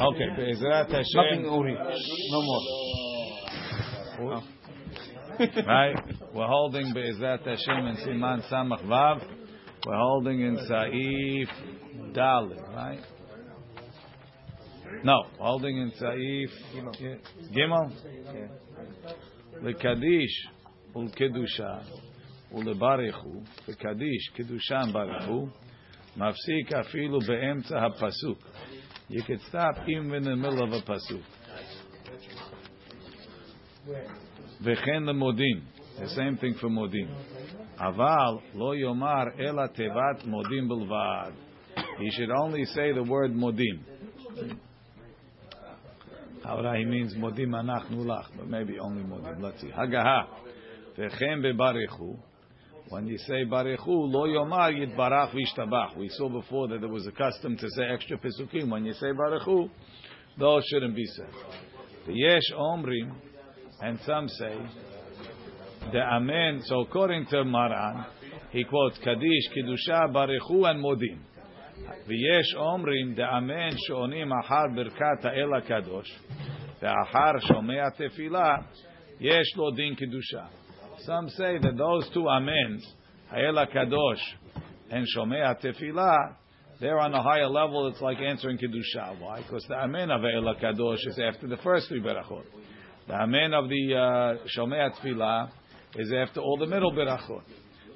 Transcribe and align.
Okay, 0.00 0.28
Be'ezrat 0.36 0.90
Hashem. 0.90 1.42
No 1.42 2.42
more. 4.18 4.42
right? 5.66 5.96
We're 6.34 6.46
holding 6.46 6.92
Be'ezrat 6.92 7.46
Hashem 7.46 7.86
in 7.86 7.96
Siman 7.96 8.42
Samach 8.50 8.84
Vav. 8.84 9.22
We're 9.86 9.96
holding 9.96 10.40
in 10.40 10.56
Saif 10.68 11.48
Dalit, 12.12 12.74
right? 12.74 13.00
No, 15.04 15.22
holding 15.38 15.78
in 15.78 15.92
Saif 15.92 16.50
Gimel. 17.54 17.92
Lekadish 19.62 20.48
ulkedusha 20.94 21.84
ulebarichu. 22.54 23.42
Lekadish 23.68 24.32
kedusha 24.36 24.92
barichu. 24.92 25.50
Mafsik 26.16 26.72
afilu 26.72 27.20
be'emtza 27.26 27.78
hapasuk. 27.78 28.38
You 29.08 29.22
could 29.22 29.40
stop 29.48 29.88
even 29.88 30.14
in 30.14 30.24
the 30.24 30.36
middle 30.36 30.62
of 30.62 30.72
a 30.72 30.82
pasuk. 30.82 31.22
V'chen 34.62 35.04
modim. 35.14 35.62
The 35.98 36.08
same 36.08 36.36
thing 36.36 36.54
for 36.60 36.68
modim. 36.68 37.08
Aval 37.78 38.40
lo 38.54 38.72
yomar 38.72 39.38
ela 39.40 39.68
tevat 39.68 40.26
modim 40.26 40.68
bilvad. 40.68 41.32
He 41.98 42.10
should 42.10 42.30
only 42.30 42.64
say 42.66 42.92
the 42.92 43.02
word 43.02 43.32
modim. 43.32 43.80
How 46.42 46.74
he 46.74 46.84
means 46.84 47.14
modim 47.14 47.50
anachnu 47.50 48.04
lach, 48.04 48.26
but 48.36 48.48
maybe 48.48 48.78
only 48.78 49.02
modim. 49.02 49.40
Let's 49.40 49.60
see. 49.60 49.68
Hagaha. 49.68 50.26
V'chen 50.98 51.42
bebarichu. 51.44 52.18
When 52.89 53.07
you 53.07 53.17
say 53.17 53.45
barichu, 53.45 53.87
lo 53.87 54.27
yomar 54.27 54.71
yitbarach 54.71 55.31
v'ishtabach. 55.33 55.97
We 55.97 56.09
saw 56.09 56.29
before 56.29 56.67
that 56.69 56.81
there 56.81 56.89
was 56.89 57.07
a 57.07 57.11
custom 57.11 57.57
to 57.57 57.67
say 57.71 57.83
extra 57.91 58.17
pesukim. 58.17 58.69
When 58.69 58.85
you 58.85 58.93
say 58.93 59.07
barichu, 59.07 59.69
those 60.37 60.63
shouldn't 60.65 60.95
be 60.95 61.05
said. 61.05 61.29
The 62.05 62.13
yesh 62.13 62.51
omrim, 62.55 63.11
and 63.81 63.99
some 64.05 64.27
say, 64.29 64.57
the 65.91 65.99
amen. 65.99 66.61
So 66.65 66.81
according 66.81 67.25
to 67.27 67.43
Maran, 67.43 68.05
he 68.51 68.63
quotes 68.63 68.97
Kaddish, 68.99 69.49
Kiddusha, 69.55 70.13
Barichu, 70.13 70.69
and 70.69 70.83
Modim. 70.83 71.19
ויש 72.07 72.55
אומרים 72.55 73.13
דאמן 73.13 73.69
שעונים 73.77 74.33
אחר 74.33 74.63
ברכת 74.75 75.25
האל 75.25 75.53
הקדוש 75.53 76.19
ואחר 76.81 77.39
שומע 77.39 77.89
תפילה 77.89 78.55
יש 79.19 79.57
לו 79.57 79.71
דין 79.71 79.95
קדושה. 79.95 80.45
Some 81.06 81.28
say 81.30 81.58
that 81.58 81.76
those 81.76 82.08
two 82.12 82.28
amens, 82.28 82.86
Hayela 83.32 83.74
Kadosh 83.74 84.20
and 84.90 85.06
Shomea 85.16 85.62
Tefillah, 85.62 86.36
they're 86.80 86.98
on 86.98 87.14
a 87.14 87.22
higher 87.22 87.48
level. 87.48 87.88
It's 87.88 88.00
like 88.00 88.18
answering 88.18 88.58
Kiddushah. 88.58 89.20
Why? 89.20 89.42
Because 89.42 89.64
the 89.68 89.76
amen 89.76 90.10
of 90.10 90.20
Hayela 90.20 90.62
Kadosh 90.62 91.06
is 91.06 91.18
after 91.18 91.46
the 91.46 91.56
first 91.58 91.88
three 91.88 92.00
berachot. 92.00 92.44
The 93.06 93.14
amen 93.14 93.54
of 93.54 93.68
the 93.68 93.94
uh, 93.94 94.46
Shomea 94.56 94.90
Tefillah 94.98 95.50
is 95.96 96.12
after 96.12 96.40
all 96.40 96.58
the 96.58 96.66
middle 96.66 96.92
berachot. 96.92 97.42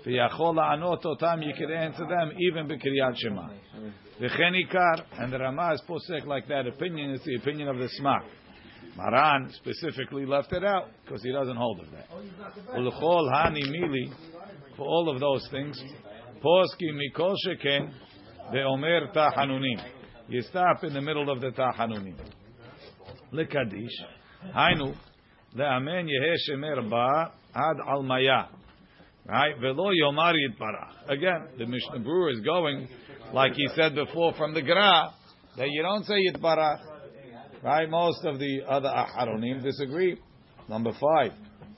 V'yachol 0.07 0.55
la'anot 0.55 1.19
time 1.19 1.43
you 1.43 1.55
could 1.59 1.71
answer 1.71 2.07
them 2.07 2.33
even 2.39 2.69
b'kriyat 2.69 3.17
Shema. 3.17 3.49
The 4.21 4.27
ikar, 4.27 5.05
and 5.19 5.33
the 5.33 5.39
Rama 5.39 5.75
is 5.75 5.83
posek 5.89 6.27
like 6.27 6.47
that 6.49 6.67
opinion, 6.67 7.11
it's 7.11 7.25
the 7.25 7.37
opinion 7.37 7.69
of 7.69 7.79
the 7.79 7.89
Smak. 8.01 8.23
Maran 8.97 9.51
specifically 9.55 10.25
left 10.27 10.53
it 10.53 10.65
out 10.65 10.89
because 11.05 11.23
he 11.23 11.33
doesn't 11.33 11.57
hold 11.57 11.81
of 11.81 11.91
that. 11.91 12.09
Ulchol 12.77 13.33
hani 13.33 13.63
mili, 13.65 14.13
for 14.77 14.87
all 14.87 15.09
of 15.13 15.21
those 15.21 15.47
things, 15.51 15.83
poski 16.43 16.93
mikol 16.93 17.35
sheken 17.47 17.93
ve'omer 18.53 19.13
tahanunim. 19.15 19.83
You 20.29 20.43
stop 20.43 20.85
in 20.85 20.95
the 20.95 21.01
middle 21.01 21.31
of 21.31 21.41
the 21.41 21.51
tahanunim. 21.51 22.17
Lekadish, 23.33 24.55
hainu, 24.55 24.95
le'amen 25.57 26.09
yehe 26.09 26.91
ba 26.91 27.33
ad 27.55 27.77
almaya. 27.89 28.49
Right? 29.27 29.59
Velo 29.59 29.91
yomar. 29.91 30.35
Again, 31.09 31.49
the 31.59 31.67
Mishnah 31.67 31.99
Berurah 32.01 32.35
is 32.35 32.41
going, 32.41 32.89
like 33.33 33.55
he 33.55 33.67
said 33.75 33.95
before 33.95 34.35
from 34.35 34.53
the 34.53 34.61
Gra, 34.61 35.15
that 35.57 35.69
you 35.71 35.83
don't 35.83 36.05
say 36.05 36.15
yitbarach. 36.31 36.94
Right? 37.64 37.90
Most 37.90 38.26
of 38.26 38.40
the 38.40 38.62
other 38.68 38.90
aharonim 38.90 39.64
disagree. 39.64 40.18
Number 40.68 40.92
five, 40.94 41.32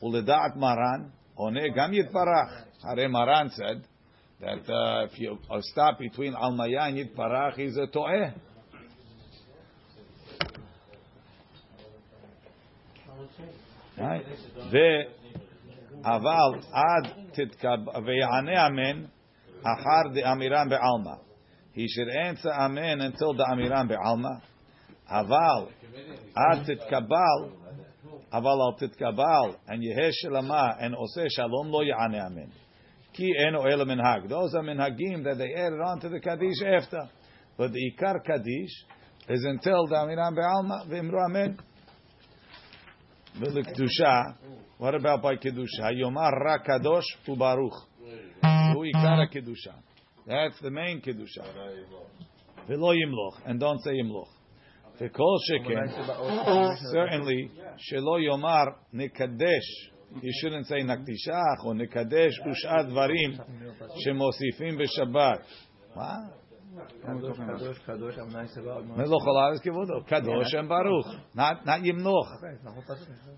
uledat 0.04 0.56
maran, 0.56 1.12
one 1.36 1.56
gam 1.74 1.92
yitbarach. 1.92 2.66
Hare 2.84 3.08
Maran 3.10 3.50
said 3.52 3.84
that 4.40 4.72
uh, 4.72 5.06
if 5.06 5.20
you 5.20 5.38
uh, 5.50 5.62
stop 5.62 6.00
between 6.00 6.34
almaya 6.34 6.88
and 6.88 6.98
yitbarach, 6.98 7.56
he's 7.56 7.78
a 7.78 7.88
to'eh. 7.88 8.34
Right? 13.98 14.26
אבל 16.04 16.60
עד 16.72 17.08
תתקב... 17.32 17.88
ויענה 18.06 18.68
אמן 18.68 19.06
אחר 19.64 20.14
דאמירן 20.14 20.70
בעלמא. 20.70 21.16
He 21.74 21.88
should 21.88 22.10
answer 22.10 22.52
amen 22.52 23.02
until 23.02 23.34
the 23.34 23.44
amiran 23.44 23.88
בעלמא. 23.88 24.52
אבל 25.10 25.66
עד 26.36 26.64
תתקבל, 26.64 27.40
אבל 28.34 28.48
אל 28.50 28.88
תתקבל, 28.88 29.70
and 29.70 29.82
יהא 29.82 30.10
שלמה, 30.12 30.70
and 30.70 30.96
עושה 30.96 31.30
שלום 31.30 31.72
לא 31.72 31.84
יענה 31.84 32.28
אמן. 32.28 32.50
כי 33.14 33.24
אינו 33.46 33.68
אלא 33.68 33.86
מנהג. 33.86 34.26
Those 34.26 34.56
are 34.56 34.64
minhagim 34.64 35.24
that 35.24 35.38
they 35.38 35.54
added 35.54 35.82
on 35.86 36.00
to 36.00 36.10
the 36.10 36.20
Kaddish 36.20 36.62
after. 36.78 37.10
But 37.58 37.72
the 37.74 37.92
Ikar 37.92 38.24
Kaddish 38.26 38.86
is 39.30 39.46
until 39.46 39.88
the 39.88 39.96
amiran 39.96 40.36
בעלמא, 40.36 40.76
ואמרו 40.88 41.26
אמן. 41.26 41.54
ולקדושה, 43.40 44.22
what 44.80 44.96
about 44.96 45.22
by 45.22 45.36
kedusha? 45.36 45.92
Yomar 45.94 46.32
ra 46.44 46.58
kadosh 46.60 47.06
ubaruch. 47.28 47.78
Hu 48.74 48.84
ikara 48.84 49.28
kedusha. 49.32 49.74
That's 50.26 50.60
the 50.62 50.72
main 50.72 51.02
kedusha. 51.02 51.46
Velo 52.68 52.92
yimloch, 52.94 53.42
and 53.46 53.60
don't 53.60 53.80
say 53.84 53.92
yimloch. 53.92 54.28
V'kol 55.00 55.38
sheken, 55.50 55.88
certainly, 56.92 57.52
shelo 57.92 58.20
yomar 58.20 58.76
nekadesh. 58.94 59.70
You 60.22 60.32
shouldn't 60.42 60.68
say 60.68 60.82
nakdishach 60.82 61.64
or 61.66 61.74
nekadesh 61.74 62.34
ushad 62.46 62.92
varim 62.92 63.40
shemosifim 64.06 64.78
b'Shabbat. 64.80 65.40
What? 65.94 66.42
מלוך 68.96 69.24
עולמס 69.28 69.60
כבודו, 69.60 70.04
קדוש 70.08 70.56
and 70.56 70.70
baruch, 70.70 71.06
not, 71.36 71.66
not 71.66 71.84
ימלוך. 71.84 72.28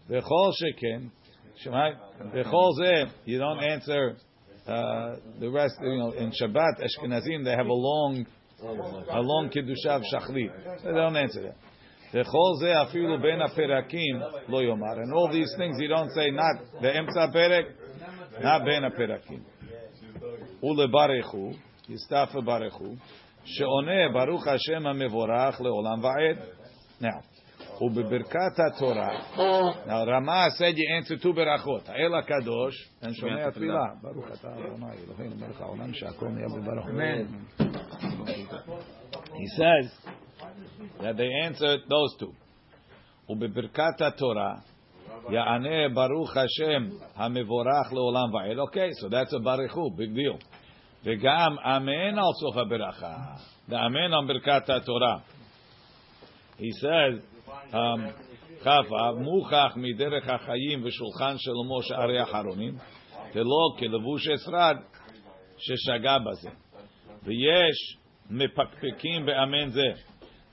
וכל 0.10 0.50
שכן, 0.52 1.02
וכל 2.34 2.70
זה, 2.78 3.04
you 3.26 3.40
don't 3.40 3.60
answer 3.60 4.16
uh, 4.68 5.16
the 5.40 5.50
rest, 5.50 5.76
you 5.82 5.98
know, 5.98 6.12
in 6.12 6.32
Shabbat, 6.32 6.80
Ashkenazim, 6.80 7.44
they 7.44 7.52
have 7.52 7.68
a 7.68 7.74
long, 7.74 8.26
a 9.10 9.22
long 9.22 9.50
kiddushav 9.50 10.02
shachlit. 10.14 10.52
They 10.84 10.92
don't 10.92 11.16
answer 11.16 11.42
that. 11.42 11.56
וכל 12.14 12.54
זה 12.60 12.82
אפילו 12.82 13.22
בין 13.22 13.42
הפרקים 13.42 14.20
לא 14.48 14.64
יאמר. 14.64 14.94
And 14.94 15.14
all 15.14 15.32
these 15.32 15.58
things 15.58 15.82
you 15.82 15.90
don't 15.90 16.10
say, 16.10 16.32
not 16.32 16.82
באמצע 16.82 17.24
הפרק, 17.24 17.66
not 18.40 18.64
בין 18.66 18.84
הפרקים. 18.84 19.40
ולברכו, 20.64 21.50
יסתף 21.90 22.36
ברכו, 22.46 22.94
שעונה 23.46 24.10
ברוך 24.14 24.48
השם 24.48 24.88
המבורך 24.88 25.62
לעולם 25.62 26.04
ועד. 26.04 26.38
Now, 27.02 27.27
ובברכת 27.82 28.60
התורה, 28.68 29.10
now 29.86 30.06
Rama 30.06 30.50
said 30.58 30.76
you 30.78 30.88
answer 30.98 31.18
two 31.24 31.34
ברachot, 31.34 31.90
האל 31.90 32.16
הקדוש, 32.16 32.90
and 33.04 33.14
שומע 33.14 33.48
התפילה. 33.48 33.86
ברוך 34.02 34.26
אתה 34.34 34.48
אדוני 34.54 34.86
אלוהינו 35.08 35.36
מלך 35.36 35.62
העולם 35.62 35.94
שהכל 35.94 36.28
נהיה 36.28 36.48
בברוך. 36.48 36.88
He 39.34 39.48
says 39.58 39.92
that 41.00 41.18
they 41.18 41.30
answered 41.48 41.82
those 41.90 42.20
two. 42.20 42.34
ובברכת 43.30 44.02
התורה, 44.02 44.56
יענה 45.30 45.90
ברוך 45.94 46.38
השם 46.38 46.96
המבורך 47.16 47.94
לעולם 47.94 48.34
ועד. 48.34 48.58
Okay, 48.58 48.92
so 49.02 49.10
that's 49.10 49.34
a 49.34 49.44
ברכו, 49.44 49.90
big 49.98 50.16
deal. 50.16 50.46
וגם 51.04 51.56
אמן 51.60 52.18
על 52.18 52.34
סוף 52.42 52.58
הברכה. 52.58 53.16
ואמן 53.70 54.14
על 54.14 54.28
ברכת 54.28 54.70
התורה. 54.70 55.18
He 56.58 56.72
says, 56.82 57.24
ככה, 58.62 59.12
מוכח 59.18 59.74
מדרך 59.76 60.30
החיים 60.30 60.86
ושולחן 60.86 61.36
שלמה 61.38 61.84
שערי 61.84 62.24
אחרונים, 62.24 62.78
ולא 63.36 63.80
כלבוש 63.80 64.28
אסרד 64.28 64.78
ששגה 65.58 66.18
בזה. 66.20 66.50
ויש 67.24 67.98
מפקפקים 68.30 69.26
באמן 69.26 69.70
זה. 69.70 69.92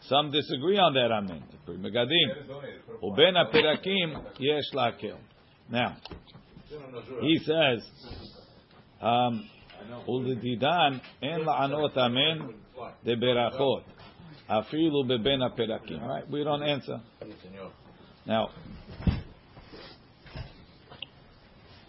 Some 0.03 0.31
disagree 0.31 0.79
on 0.79 0.95
that 0.95 1.11
amen. 1.11 1.71
מגדים. 1.79 2.29
ובין 3.03 3.37
הפרקים 3.37 4.13
יש 4.41 4.75
להקל. 4.75 5.17
Now, 5.71 5.93
he 7.21 7.39
says, 7.39 7.81
um, 9.01 9.07
ולדידן 10.09 10.99
אין 11.23 11.41
לענות 11.41 11.99
אמן 11.99 12.39
דברכות, 13.05 13.83
Afilu 14.50 15.06
perakim. 15.58 16.30
We 16.30 16.44
don't 16.44 16.64
answer. 16.64 17.02
Now, 18.26 18.50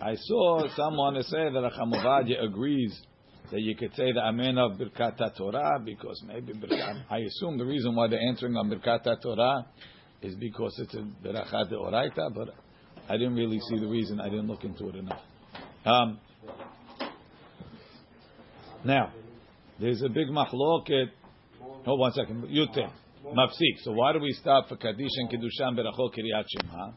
I 0.00 0.14
saw 0.14 0.68
someone 0.76 1.22
say 1.22 1.50
that 1.50 1.72
Rachamovadia 1.72 2.44
agrees 2.44 3.00
that 3.50 3.60
you 3.60 3.74
could 3.76 3.94
say 3.94 4.12
the 4.12 4.20
Amen 4.20 4.58
of 4.58 4.72
Birkat 4.72 5.36
Torah 5.36 5.80
because 5.84 6.22
maybe 6.26 6.52
Birkat, 6.52 7.04
I 7.08 7.18
assume 7.18 7.58
the 7.58 7.64
reason 7.64 7.94
why 7.94 8.08
they're 8.08 8.20
answering 8.20 8.56
on 8.56 8.68
Birkat 8.70 9.22
Torah 9.22 9.66
is 10.22 10.34
because 10.34 10.78
it's 10.78 10.94
a 10.94 11.06
Berachat 11.24 11.72
Oraita, 11.72 12.34
but 12.34 12.48
I 13.08 13.16
didn't 13.16 13.36
really 13.36 13.60
see 13.68 13.78
the 13.78 13.86
reason. 13.86 14.20
I 14.20 14.28
didn't 14.28 14.48
look 14.48 14.64
into 14.64 14.88
it 14.88 14.96
enough. 14.96 15.20
Um, 15.84 16.18
now, 18.84 19.12
there's 19.80 20.02
a 20.02 20.08
big 20.08 20.28
machloket. 20.28 21.06
One 21.84 22.12
second. 22.12 22.48
Yute. 22.48 22.88
Mafsik. 23.24 23.82
So 23.82 23.92
why 23.92 24.12
do 24.12 24.20
we 24.20 24.32
stop 24.32 24.68
for 24.68 24.76
Kaddish 24.76 25.10
and 25.16 25.30
Kiddushan 25.30 25.76
Berachot 25.76 26.14
Kiryat 26.14 26.44
Shema? 26.48 26.92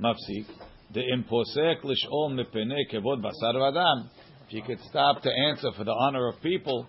Mafsik. 0.00 0.46
The 0.92 1.00
imposek 1.00 1.84
lishol 1.84 2.32
mepene 2.32 2.78
kevod 2.92 3.22
basar 3.22 3.54
vadam. 3.54 4.08
If 4.48 4.54
you 4.54 4.62
could 4.62 4.80
stop 4.88 5.22
to 5.22 5.30
answer 5.30 5.70
for 5.76 5.84
the 5.84 5.92
honor 5.92 6.26
of 6.28 6.42
people, 6.42 6.88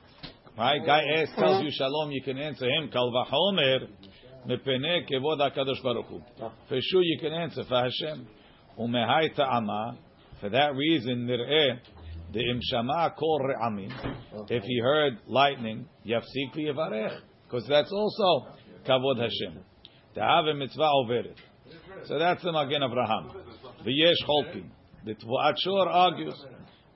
right? 0.57 0.83
Guy 0.83 1.03
asks, 1.17 1.35
tells 1.35 1.63
you 1.63 1.69
shalom, 1.71 2.11
you 2.11 2.23
can 2.23 2.39
answer 2.39 2.65
him. 2.65 2.89
Kal 2.91 3.11
vachomer 3.11 3.87
mepene 4.47 5.07
kevod 5.07 5.39
hakadosh 5.39 5.83
baruch 5.83 6.07
hu. 6.07 6.21
For 6.39 6.79
sure, 6.81 7.03
you 7.03 7.19
can 7.19 7.33
answer 7.33 7.63
for 7.69 7.83
Hashem. 7.83 8.27
Umehai 8.79 9.35
ta'ama. 9.35 9.97
For 10.39 10.49
that 10.49 10.75
reason, 10.75 11.27
nir'eh 11.27 11.79
the 12.33 12.39
imshama 12.39 13.15
kol 13.15 13.39
re'amim. 13.39 13.91
If 14.49 14.63
he 14.63 14.79
heard 14.79 15.19
lightning, 15.27 15.87
yafsik 16.05 16.55
v'yevarech. 16.55 17.19
Because 17.43 17.67
that's 17.67 17.91
also 17.91 18.47
kavod 18.87 19.19
Hashem. 19.19 19.59
Ta'ave 20.15 20.55
mitzvah 20.55 20.81
overet. 20.81 21.35
So 22.05 22.17
that's 22.17 22.41
the 22.43 22.51
Magen 22.51 22.81
Avraham. 22.81 23.35
V'yesh 23.85 24.15
cholkin. 24.27 24.69
The 25.05 25.15
Tvuat 25.15 25.55
Shor 25.57 25.89
argues. 25.89 26.35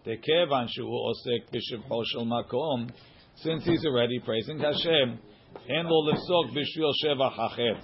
Tekevan 0.06 0.68
shu 0.70 0.84
osek 0.84 1.50
b'shivcho 1.54 2.04
shel 2.06 2.26
makom. 2.26 2.90
Since 3.38 3.66
he's 3.66 3.86
already 3.86 4.20
praising 4.20 4.60
Hashem, 4.60 5.20
and 5.68 5.90
lo 5.90 6.14
lifsok 6.14 6.56
b'shvil 6.56 6.94
shevach 7.04 7.38
acher. 7.38 7.82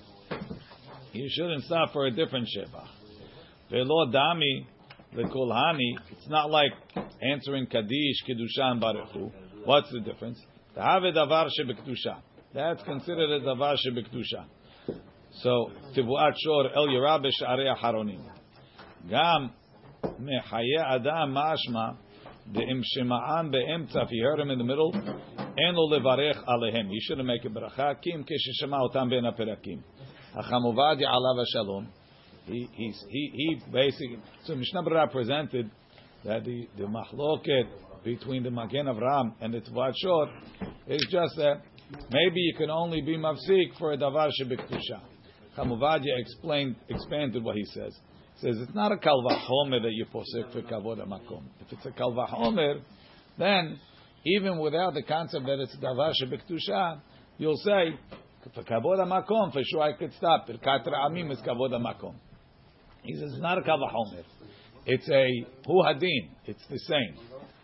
You 1.12 1.28
shouldn't 1.30 1.64
stop 1.66 1.92
for 1.92 2.06
a 2.06 2.12
different 2.12 2.48
shevach. 2.56 2.88
Ve'lo 3.72 4.14
dami 4.14 4.66
v'kolhani. 5.16 5.96
It's 6.12 6.28
not 6.28 6.50
like 6.50 6.72
answering 7.22 7.68
Kaddish, 7.68 8.24
Kiddushan, 8.28 8.82
Baruchu. 8.82 9.32
What's 9.66 9.92
the 9.92 10.00
difference? 10.00 10.40
Ta'ave 10.76 11.14
davar 11.14 11.48
shebekdusha. 11.60 12.22
That's 12.54 12.84
considered 12.84 13.30
a 13.30 13.40
davar 13.42 13.76
shebekdusha. 13.86 14.46
So, 15.42 15.72
Tivuat 15.96 16.34
Shor 16.44 16.76
El 16.76 16.88
Yerah 16.88 17.24
B'Sharei 17.24 17.76
Haronim. 17.78 18.22
Gam 19.10 19.52
Mechaye 20.04 20.78
Adam 20.84 21.34
Mashma 21.34 21.98
De'im 22.52 22.82
Shema'an 22.98 23.52
Be'emtza, 23.52 24.04
if 24.04 24.10
he 24.10 24.20
heard 24.20 24.40
him 24.40 24.50
in 24.50 24.58
the 24.58 24.64
middle, 24.64 24.94
En 24.94 25.76
Lo 25.76 25.98
Levarech 25.98 26.44
Alehem. 26.46 26.88
You 26.90 27.00
shouldn't 27.02 27.28
make 27.28 27.46
a 27.46 27.50
bracha. 27.50 28.02
Kim 28.02 28.24
Kesheshema 28.24 28.90
Otam 28.90 29.10
Ben 29.10 29.24
HaPerakim. 29.24 29.82
Hachamovadi 30.36 31.04
Alav 31.04 31.44
Shalom. 31.54 31.88
He, 32.52 32.70
he, 32.74 33.32
he 33.34 33.62
basically, 33.72 34.20
so 34.44 34.56
Mishnah 34.56 34.84
Berurah 34.84 35.12
presented 35.12 35.72
that 36.26 36.44
the, 36.44 36.68
the 36.78 36.88
between 38.04 38.44
the 38.44 38.52
Magen 38.52 38.88
Avram 38.88 39.34
and 39.42 39.54
the 39.54 39.60
Tvat 39.60 39.94
Shor 40.02 40.30
is 40.88 41.06
just 41.10 41.36
that 41.38 41.62
maybe 42.10 42.40
you 42.40 42.56
can 42.58 42.70
only 42.70 43.02
be 43.02 43.18
mafsik 43.18 43.78
for 43.78 43.94
a 43.94 43.98
davar 43.98 44.30
shebektusha. 44.42 45.02
Chamuvadia 45.58 46.20
explained, 46.20 46.76
expanded 46.90 47.44
what 47.44 47.56
he 47.56 47.66
says. 47.66 47.98
He 48.36 48.48
says 48.48 48.58
it's 48.62 48.74
not 48.74 48.92
a 48.92 48.96
kalvachomer 48.96 49.82
that 49.82 49.92
you 49.92 50.06
posek 50.06 50.52
for 50.52 50.62
kavod 50.62 51.06
makom. 51.08 51.44
If 51.60 51.72
it's 51.72 51.86
a 51.86 51.92
kalvachomer, 51.92 52.82
then 53.38 53.80
even 54.26 54.58
without 54.60 54.94
the 54.94 55.04
concept 55.04 55.46
that 55.46 55.60
it's 55.60 55.76
davar 55.78 56.14
shebektusha, 56.22 57.02
you'll 57.38 57.58
say 57.58 58.00
for 58.56 58.64
kavod 58.64 58.98
makom 59.08 59.52
for 59.54 59.62
sure 59.64 59.82
I 59.82 59.94
could 59.94 60.14
stop. 60.14 60.48
Birkat 60.48 60.88
amim 60.88 61.32
is 61.32 61.40
kavod 61.40 61.72
makom. 61.72 62.16
He 63.04 63.16
says 63.16 63.32
it's 63.34 63.42
not 63.42 63.58
a 63.58 63.62
kalvachomer. 63.62 64.24
It's 64.86 65.10
a 65.10 65.46
hu 65.68 65.84
hadin. 65.84 66.30
It's 66.46 66.66
the 66.70 66.80
same. 66.80 67.16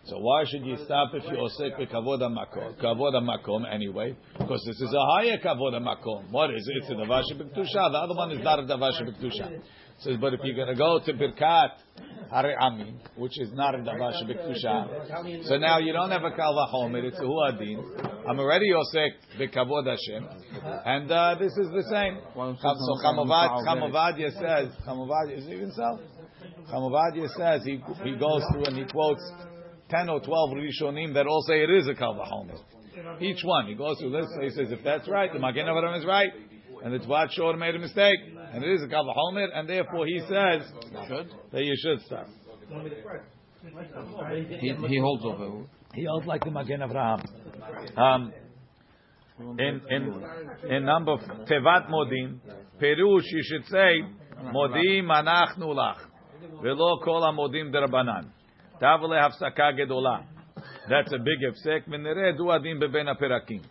So 0.05 0.19
why 0.19 0.45
should 0.45 0.65
you 0.65 0.77
stop 0.85 1.11
if 1.13 1.23
you 1.25 1.37
osek 1.37 1.91
kavod 1.91 2.21
makom? 2.21 2.79
Kavod 2.81 3.13
makom 3.21 3.65
anyway, 3.69 4.15
because 4.39 4.63
this 4.65 4.79
is 4.79 4.93
a 4.93 5.05
higher 5.13 5.37
kavod 5.37 5.73
makom. 5.81 6.31
What 6.31 6.53
is 6.53 6.65
it? 6.65 6.77
It's 6.77 6.89
a 6.89 6.93
davash 6.93 7.29
b'ktusha. 7.33 7.91
The 7.91 7.97
other 7.97 8.15
one 8.15 8.31
is 8.31 8.41
not 8.41 8.59
a 8.59 8.63
davash 8.63 9.01
b'ktusha. 9.01 9.61
Says, 9.99 10.15
but 10.21 10.33
if 10.33 10.41
you're 10.43 10.55
going 10.55 10.67
to 10.67 10.75
go 10.75 10.99
to 11.03 11.13
birkat 11.13 11.71
hare 12.31 12.55
amin, 12.61 12.99
which 13.17 13.37
is 13.41 13.51
not 13.53 13.75
a 13.75 13.79
davash 13.79 14.23
b'ktusha, 14.23 15.45
so 15.45 15.57
now 15.57 15.79
you 15.79 15.91
don't 15.91 16.11
have 16.11 16.23
a 16.23 16.31
kalvachomer. 16.31 17.03
It's 17.03 17.19
a 17.19 17.23
hu 17.23 17.41
hadin. 17.51 17.83
I'm 18.29 18.39
already 18.39 18.69
osek 18.69 19.09
b'kavod 19.37 19.87
Hashem, 19.87 20.46
and 20.85 21.11
uh, 21.11 21.35
this 21.39 21.51
is 21.57 21.69
the 21.71 21.83
same. 21.89 22.19
So 22.35 22.97
Chamovad, 23.03 23.65
Chamovadia 23.65 24.31
says, 24.31 24.73
Chamovadia 24.87 25.37
is 25.37 25.47
even 25.47 25.71
so. 25.71 25.99
Chamovadia 26.71 27.27
says 27.37 27.63
he 27.63 27.81
he 28.03 28.15
goes 28.17 28.43
through 28.51 28.65
and 28.65 28.77
he 28.77 28.85
quotes 28.85 29.21
ten 29.89 30.09
or 30.09 30.19
twelve 30.19 30.51
Rishonim 30.51 31.13
that 31.13 31.27
all 31.27 31.41
say 31.47 31.63
it 31.63 31.69
is 31.69 31.87
a 31.87 31.93
Kalvachomer. 31.93 32.59
Each 33.21 33.41
one 33.43 33.67
he 33.67 33.75
goes 33.75 33.97
through 33.99 34.11
this. 34.11 34.27
So 34.35 34.41
he 34.41 34.49
says 34.49 34.71
if 34.71 34.83
that's 34.83 35.07
right, 35.07 35.31
the 35.31 35.39
Magen 35.39 35.65
Avraham 35.65 35.97
is 35.97 36.05
right, 36.05 36.31
and 36.83 36.93
the 36.93 36.99
Tvat 36.99 37.31
Shor 37.31 37.55
made 37.55 37.75
a 37.75 37.79
mistake, 37.79 38.19
and 38.53 38.63
it 38.63 38.71
is 38.71 38.83
a 38.83 38.87
Kalvachomer, 38.87 39.47
and 39.53 39.69
therefore 39.69 40.05
he 40.05 40.19
says 40.21 40.63
that 41.51 41.63
you 41.63 41.75
should 41.77 42.01
stop. 42.05 42.27
He, 44.59 44.73
he 44.87 44.99
holds 44.99 45.23
over. 45.25 45.65
He 45.93 46.05
holds 46.05 46.27
like 46.27 46.43
the 46.43 46.51
Magen 46.51 46.81
Avraham. 46.81 47.25
Um, 47.97 48.33
in 49.39 49.81
in 49.89 50.23
in 50.69 50.85
number 50.85 51.17
Tevat 51.17 51.89
Modim, 51.89 52.39
Perush 52.81 53.25
you 53.31 53.43
should 53.43 53.65
say 53.65 54.01
Modim 54.53 55.05
Anachnu 55.05 55.75
Lach, 55.75 55.97
velo 56.61 56.99
Kol 57.03 57.21
Modim 57.33 57.71
Derabanan. 57.71 58.31
Tavle 58.81 59.17
Hafsaka 59.19 59.73
Gedola. 59.77 60.23
That's 60.89 61.11
a 61.11 61.17
big 61.17 61.39
hefsek. 61.41 61.87
V'nereh 61.87 62.37
du 62.37 62.49
adin 62.49 62.79
beben 62.79 63.07
aperakim. 63.07 63.61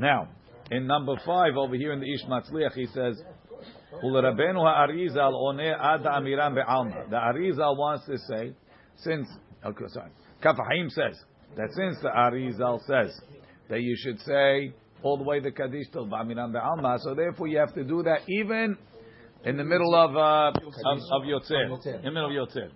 Now, 0.00 0.28
in 0.70 0.86
number 0.86 1.16
five 1.24 1.56
over 1.56 1.74
here 1.74 1.92
in 1.92 2.00
the 2.00 2.12
Ish 2.12 2.24
Matzliach, 2.24 2.72
he 2.74 2.86
says, 2.86 3.22
"Ulerabenu 4.02 4.62
ha'arizal 4.62 5.34
oneh 5.34 5.72
ad 5.78 6.04
amiram 6.04 6.54
be'alma." 6.54 7.10
The 7.10 7.16
Arizal 7.16 7.76
wants 7.76 8.06
to 8.06 8.18
say, 8.18 8.54
since 8.96 9.28
okay, 9.64 9.84
sorry, 9.88 10.10
Kaf 10.42 10.56
HaChaim 10.56 10.90
says 10.90 11.22
that 11.56 11.68
since 11.74 12.00
the 12.00 12.08
Arizal 12.08 12.80
says 12.86 13.20
that 13.69 13.81
you 13.81 13.95
should 13.97 14.19
say 14.21 14.73
all 15.03 15.17
the 15.17 15.23
way 15.23 15.39
the 15.39 15.51
Kaddish 15.51 15.89
till 15.91 16.07
ba'amiram 16.07 16.51
be'alma, 16.51 16.97
so 16.99 17.13
therefore 17.15 17.47
you 17.47 17.57
have 17.59 17.73
to 17.73 17.83
do 17.83 18.03
that 18.03 18.21
even 18.27 18.77
in 19.43 19.57
the 19.57 19.63
middle 19.63 19.93
of 19.93 20.15
uh, 20.15 20.51
of, 20.57 20.97
of 21.11 21.21
Yotzer, 21.23 21.65
in 21.97 22.03
the 22.03 22.11
middle 22.11 22.27
of 22.27 22.49
Yotzer. 22.49 22.71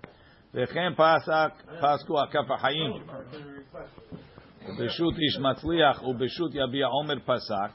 וכן 0.53 0.93
פסק, 0.95 1.51
פסקו 1.81 2.21
הכף 2.21 2.51
החיים. 2.51 2.91
בשו"ת 4.79 5.17
איש 5.19 5.39
מצליח 5.39 6.03
ובשו"ת 6.03 6.51
יביע 6.53 6.87
עומר 6.87 7.19
פסק, 7.25 7.71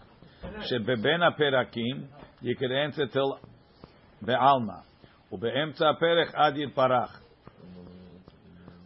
שבבין 0.61 1.23
הפרקים 1.23 2.07
you 2.43 2.55
could 2.59 2.73
answer 2.73 3.13
till 3.13 3.49
בעלמא, 4.23 4.79
ובאמצע 5.33 5.91
הפרק 5.91 6.35
עד 6.35 6.57
יתפרח. 6.57 7.23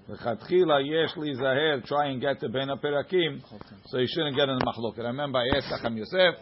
L'chatchila 0.08 0.82
yesh 0.86 1.16
li 1.18 1.34
zaher, 1.36 1.86
try 1.86 2.08
and 2.08 2.20
get 2.20 2.40
the 2.40 2.50
ben 2.50 2.68
aperakim, 2.68 3.42
so 3.86 3.98
he 3.98 4.08
shouldn't 4.08 4.36
get 4.36 4.50
in 4.50 4.58
the 4.58 4.66
Machlok. 4.66 5.00
I 5.00 5.08
remember 5.08 5.40
I 5.40 5.58
asked 5.58 5.68
Acham 5.72 5.98
Yosef, 5.98 6.36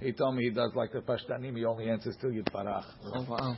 he 0.00 0.12
told 0.12 0.36
me 0.36 0.44
he 0.44 0.50
does 0.50 0.70
like 0.76 0.92
the 0.92 1.00
Pashtanim, 1.00 1.56
he 1.56 1.64
only 1.64 1.90
answers 1.90 2.16
to 2.20 2.30
Yid 2.30 2.46
Parach. 2.46 2.84
Oh, 3.04 3.56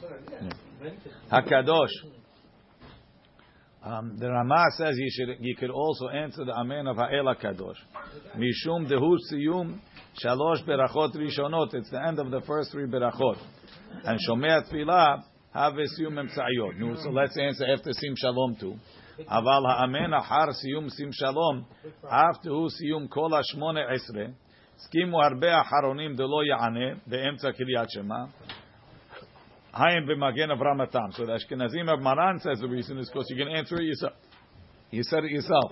HaKadosh. 1.31 1.91
Um, 3.83 4.17
the 4.19 4.31
Rama 4.31 4.67
says 4.77 4.95
you 4.99 5.11
should 5.11 5.37
you 5.41 5.57
could 5.57 5.71
also 5.71 6.09
answer 6.09 6.45
the 6.45 6.53
Amen 6.53 6.87
of 6.87 6.97
Ha'el 6.97 7.35
Kadosh. 7.35 7.77
Mishum 8.37 8.87
dehu 8.87 9.17
siyum 9.33 9.79
shalosh 10.23 10.67
berachot 10.67 11.17
rishonot. 11.17 11.73
It's 11.73 11.91
the 11.91 12.07
end 12.07 12.19
of 12.19 12.31
the 12.31 12.43
first 12.47 12.73
three 12.73 12.85
berachot. 12.85 13.39
And 14.05 14.19
Shomei 14.29 14.71
Tfilah 14.71 15.23
have 15.55 15.73
siyum 15.73 16.13
emtsayot. 16.13 17.03
So 17.03 17.09
let's 17.09 17.39
answer 17.39 17.65
after 17.73 17.93
Sim 17.95 18.15
Shalom 18.17 18.57
too. 18.61 18.75
אבל 19.28 19.66
האמן 19.70 20.14
אחר 20.14 20.52
סיום 20.52 20.88
sim 20.88 21.12
shalom, 21.12 21.64
after 22.06 22.50
הוא 22.50 22.70
סיום 22.70 23.08
כל 23.08 23.30
השמונה 23.40 23.80
עשרה, 23.82 24.26
הסכימו 24.76 25.24
הרבה 25.24 25.62
אחרונים 25.62 26.16
דלא 26.16 26.44
יענה 26.48 27.00
באמצע 27.08 27.52
קריאת 27.52 27.90
שמע, 27.90 28.26
Hayim 29.76 30.08
b'magen 30.08 30.52
Avram 30.52 30.80
Atam. 30.82 31.12
So 31.12 31.26
the 31.26 31.34
Ashkenazim 31.34 31.94
of 31.94 32.00
Maran 32.00 32.40
says 32.40 32.60
the 32.62 32.68
reason 32.68 32.98
is 32.98 33.10
because 33.10 33.26
you 33.30 33.36
can 33.36 33.50
answer 33.54 33.76
it 33.76 33.84
yourself. 33.84 34.14
You 34.90 35.04
said 35.04 35.26
it 35.26 35.32
yourself. 35.32 35.70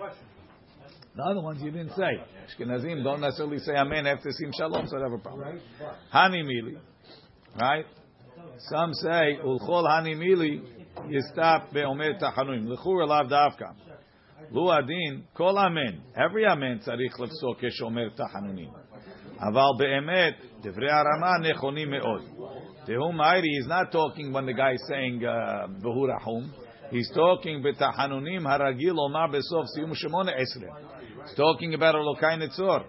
The 1.15 1.23
other 1.23 1.39
ones 1.39 1.61
you 1.63 1.71
didn't 1.71 1.91
say. 1.95 2.21
Ashkenazim 2.49 3.01
don't 3.01 3.21
necessarily 3.21 3.59
say 3.59 3.73
Amen 3.73 4.05
after 4.05 4.29
Sim 4.31 4.51
Shalom, 4.57 4.87
so 4.87 4.97
they 4.97 5.03
have 5.03 5.13
a 5.13 5.17
problem. 5.19 5.61
Hani 6.13 6.43
Mili, 6.43 6.77
right? 7.57 7.85
Some 8.69 8.93
say 8.93 9.37
Ulchol 9.41 9.85
Hani 9.87 10.17
Mili 10.17 10.76
Yistap 11.06 11.72
Be'omer 11.72 12.18
Tachanuim. 12.18 12.68
L'chur 12.68 13.02
Elav 13.02 13.28
Davka. 13.30 13.74
Lu 14.50 14.70
Adin 14.70 15.24
Kol 15.34 15.58
Amen. 15.58 16.00
Every 16.16 16.46
Amen 16.46 16.80
tzarich 16.80 17.16
lefsok 17.18 17.62
Omer 17.84 18.10
Tachanuim. 18.10 18.72
Aval 19.40 19.78
Be'emet 19.78 20.34
Devrei 20.62 20.90
Arama 20.90 21.38
Nechonim 21.40 21.88
Me'od. 21.90 22.22
Tehum 22.86 23.16
Hayri 23.16 23.58
is 23.58 23.66
not 23.66 23.92
talking 23.92 24.32
when 24.32 24.46
the 24.46 24.54
guy 24.54 24.72
is 24.72 24.84
saying. 24.88 25.24
Uh, 25.24 25.66
He's 26.90 27.10
talking 27.14 27.62
b'tahanunim 27.62 28.42
haragil 28.42 28.98
omar 28.98 29.28
besof 29.28 29.66
siyum 29.76 29.92
shemone 29.92 30.30
esre. 30.30 30.70
He's 31.26 31.36
talking 31.36 31.74
about 31.74 31.94
Elokai 31.94 32.38
Netzor. 32.38 32.84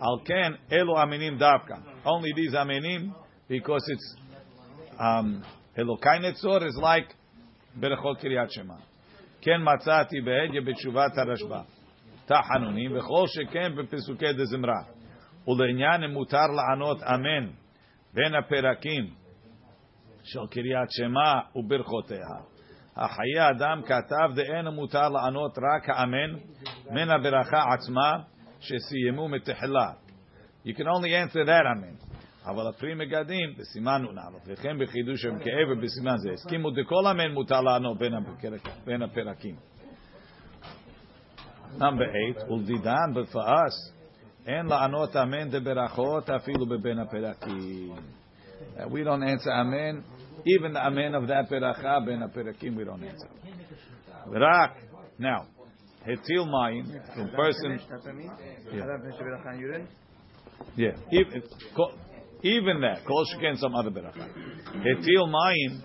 Al 0.00 0.20
ken 0.24 0.56
elu 0.70 0.94
aminim 0.96 1.38
davka. 1.38 1.82
Only 2.04 2.30
these 2.36 2.52
aminim 2.52 3.12
because 3.48 3.82
it's 3.88 4.16
um, 5.00 5.44
Elokai 5.76 6.20
Netzor 6.20 6.66
is 6.66 6.78
like 6.80 7.08
Berechot 7.76 8.18
Kiryat 8.20 8.50
Shema. 8.50 8.90
כן 9.42 9.60
מצאתי 9.74 10.20
בהגה 10.20 10.60
בתשובת 10.66 11.18
הרשב"א. 11.18 11.62
תחנונים, 12.26 12.96
וכל 12.96 13.24
שכן 13.26 13.72
בפסוקי 13.76 14.32
דזמרה. 14.32 14.82
ולעניין 15.48 16.10
מותר 16.12 16.46
לענות 16.56 17.02
אמן 17.02 17.50
בין 18.14 18.34
הפרקים 18.34 19.14
של 20.22 20.46
קריית 20.50 20.90
שמע 20.90 21.40
וברכותיה. 21.56 22.26
החיי 22.96 23.50
אדם 23.50 23.82
כתב 23.82 24.34
דאין 24.34 24.68
מותר 24.68 25.08
לענות 25.08 25.58
רק 25.58 25.88
האמן 25.88 26.38
מן 26.90 27.10
הברכה 27.10 27.62
עצמה 27.74 28.12
שסיימו 28.60 29.28
מתחילה. 29.28 29.90
You 30.66 30.74
can 30.74 30.86
only 30.86 31.12
answer 31.14 31.44
that 31.46 31.66
אמן. 31.76 32.09
אבל 32.46 32.68
הפרי 32.68 32.94
מגדים 32.94 33.54
בסימן 33.58 34.02
נ"א, 34.02 34.36
וכן 34.46 34.78
בחידוש 34.78 35.24
הם 35.24 35.38
כעבר 35.38 35.80
בסימן 35.82 36.16
זה. 36.16 36.30
הסכימו 36.30 36.70
דכל 36.70 37.06
אמן 37.10 37.32
מותר 37.32 37.60
לענות 37.60 37.98
בין 38.84 39.02
הפרקים. 39.02 39.56
Number 41.78 42.08
eight, 42.10 42.50
ולדידן, 42.50 43.12
us, 43.36 43.94
אין 44.46 44.66
לענות 44.66 45.16
אמן 45.16 45.50
דברכות 45.50 46.30
אפילו 46.30 46.66
בבין 46.66 46.98
הפרקים. 46.98 47.94
We 48.76 49.04
don't 49.04 49.22
answer 49.22 49.52
amen 49.52 50.02
even 50.46 50.72
the 50.72 50.80
amen 50.80 51.14
of 51.14 51.26
that 51.28 51.48
peracha 51.50 52.04
ben 52.06 52.22
perakim 52.34 52.76
we 52.76 52.84
don't 52.84 53.02
answer. 53.02 53.28
Rak 54.26 54.76
now 55.18 55.46
hetil 56.06 56.46
mayim 56.46 56.86
from 57.14 57.28
person. 57.30 57.80
Yeah, 58.72 58.84
yeah. 60.76 60.92
Even, 61.12 61.42
even 62.42 62.80
that 62.80 63.04
kol 63.06 63.24
sheken 63.34 63.58
some 63.58 63.74
other 63.74 63.90
beracha. 63.90 64.28
Hetil 64.76 65.28
mayim 65.28 65.82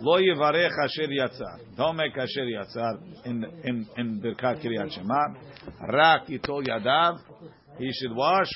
lo 0.00 0.18
yivarech 0.18 0.72
asher 0.84 1.08
yatzar. 1.08 1.76
Don't 1.76 1.96
make 1.96 2.16
asher 2.16 2.44
yatzar 2.44 3.00
in 3.24 3.44
in 3.64 3.86
in 3.96 4.20
berkat 4.20 4.62
kiryat 4.62 4.92
shema. 4.92 5.34
Rak 5.92 6.28
yitol 6.28 6.66
yadav. 6.66 7.18
He 7.78 7.90
should 7.92 8.14
wash. 8.14 8.50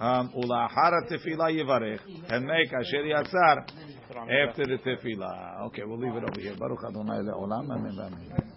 Um, 0.00 0.32
ulahara 0.36 1.08
tefila 1.08 1.50
yivarech 1.52 2.00
and 2.28 2.46
make 2.46 2.72
asher 2.72 3.04
yatzar 3.04 3.66
after 4.48 4.66
the 4.66 4.78
tefillah. 4.84 5.66
Okay, 5.66 5.82
we'll 5.84 5.98
leave 5.98 6.16
it 6.16 6.24
over 6.24 6.40
here. 6.40 6.56
Baruch 6.58 6.84
Adonai 6.88 7.18
le'olam. 7.18 7.70
Amen. 7.70 8.50